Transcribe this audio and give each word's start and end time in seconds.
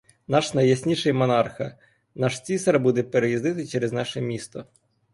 Наш 0.27 0.47
найясніший 0.53 1.13
монарха, 1.13 1.77
наш 2.15 2.39
цісар 2.41 2.79
буде 2.79 3.03
переїздити 3.03 3.67
через 3.67 3.91
наше 3.93 4.21
місто. 4.21 4.65